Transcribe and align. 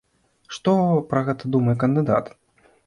Што 0.57 0.73
пра 1.11 1.23
гэта 1.29 1.43
думае 1.59 1.77
кандыдат? 1.87 2.25